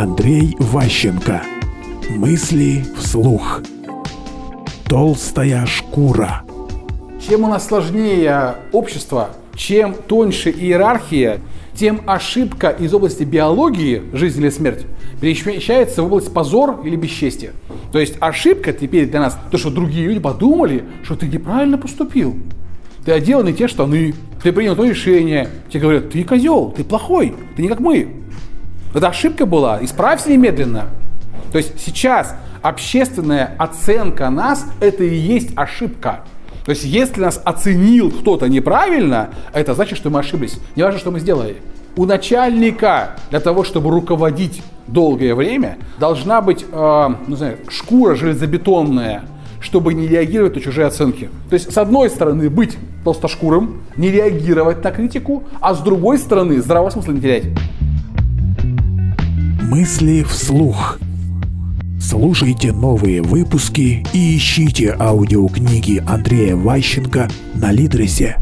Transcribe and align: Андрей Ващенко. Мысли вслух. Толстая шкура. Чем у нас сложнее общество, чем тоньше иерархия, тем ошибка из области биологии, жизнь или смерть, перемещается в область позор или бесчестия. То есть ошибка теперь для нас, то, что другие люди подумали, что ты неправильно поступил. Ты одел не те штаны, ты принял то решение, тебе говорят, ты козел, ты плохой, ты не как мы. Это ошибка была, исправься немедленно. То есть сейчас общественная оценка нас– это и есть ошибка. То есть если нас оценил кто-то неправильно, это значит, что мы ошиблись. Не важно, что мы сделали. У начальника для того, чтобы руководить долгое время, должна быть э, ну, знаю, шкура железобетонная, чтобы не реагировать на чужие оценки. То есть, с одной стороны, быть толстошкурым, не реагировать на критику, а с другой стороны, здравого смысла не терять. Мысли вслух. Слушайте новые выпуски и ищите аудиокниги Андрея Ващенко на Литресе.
Андрей 0.00 0.56
Ващенко. 0.58 1.42
Мысли 2.08 2.82
вслух. 2.96 3.60
Толстая 4.88 5.66
шкура. 5.66 6.40
Чем 7.20 7.44
у 7.44 7.48
нас 7.48 7.66
сложнее 7.66 8.54
общество, 8.72 9.28
чем 9.54 9.92
тоньше 9.92 10.48
иерархия, 10.48 11.40
тем 11.74 12.00
ошибка 12.06 12.70
из 12.70 12.94
области 12.94 13.24
биологии, 13.24 14.04
жизнь 14.14 14.40
или 14.40 14.48
смерть, 14.48 14.86
перемещается 15.20 16.02
в 16.02 16.06
область 16.06 16.32
позор 16.32 16.80
или 16.82 16.96
бесчестия. 16.96 17.50
То 17.92 17.98
есть 17.98 18.14
ошибка 18.20 18.72
теперь 18.72 19.06
для 19.06 19.20
нас, 19.20 19.38
то, 19.50 19.58
что 19.58 19.68
другие 19.68 20.06
люди 20.06 20.20
подумали, 20.20 20.82
что 21.02 21.14
ты 21.14 21.26
неправильно 21.26 21.76
поступил. 21.76 22.36
Ты 23.04 23.12
одел 23.12 23.42
не 23.44 23.52
те 23.52 23.68
штаны, 23.68 24.14
ты 24.42 24.50
принял 24.50 24.74
то 24.74 24.84
решение, 24.84 25.50
тебе 25.68 25.80
говорят, 25.80 26.08
ты 26.08 26.24
козел, 26.24 26.72
ты 26.74 26.84
плохой, 26.84 27.34
ты 27.54 27.60
не 27.60 27.68
как 27.68 27.80
мы. 27.80 28.16
Это 28.94 29.08
ошибка 29.08 29.46
была, 29.46 29.82
исправься 29.82 30.30
немедленно. 30.30 30.86
То 31.52 31.58
есть 31.58 31.80
сейчас 31.80 32.34
общественная 32.62 33.54
оценка 33.58 34.30
нас– 34.30 34.66
это 34.80 35.04
и 35.04 35.14
есть 35.14 35.50
ошибка. 35.56 36.20
То 36.64 36.70
есть 36.70 36.84
если 36.84 37.20
нас 37.20 37.40
оценил 37.44 38.10
кто-то 38.10 38.48
неправильно, 38.48 39.30
это 39.52 39.74
значит, 39.74 39.96
что 39.96 40.10
мы 40.10 40.20
ошиблись. 40.20 40.58
Не 40.76 40.82
важно, 40.82 41.00
что 41.00 41.10
мы 41.10 41.20
сделали. 41.20 41.56
У 41.96 42.04
начальника 42.04 43.16
для 43.30 43.40
того, 43.40 43.64
чтобы 43.64 43.90
руководить 43.90 44.62
долгое 44.86 45.34
время, 45.34 45.78
должна 45.98 46.40
быть 46.40 46.64
э, 46.70 47.08
ну, 47.26 47.36
знаю, 47.36 47.58
шкура 47.68 48.14
железобетонная, 48.14 49.22
чтобы 49.60 49.94
не 49.94 50.06
реагировать 50.06 50.54
на 50.54 50.60
чужие 50.60 50.86
оценки. 50.86 51.30
То 51.48 51.54
есть, 51.54 51.72
с 51.72 51.78
одной 51.78 52.10
стороны, 52.10 52.48
быть 52.48 52.76
толстошкурым, 53.04 53.82
не 53.96 54.10
реагировать 54.10 54.82
на 54.84 54.90
критику, 54.90 55.44
а 55.60 55.74
с 55.74 55.80
другой 55.80 56.18
стороны, 56.18 56.60
здравого 56.60 56.90
смысла 56.90 57.12
не 57.12 57.20
терять. 57.20 57.44
Мысли 59.70 60.24
вслух. 60.24 60.98
Слушайте 62.00 62.72
новые 62.72 63.22
выпуски 63.22 64.04
и 64.12 64.36
ищите 64.36 64.96
аудиокниги 64.98 66.02
Андрея 66.08 66.56
Ващенко 66.56 67.30
на 67.54 67.70
Литресе. 67.70 68.38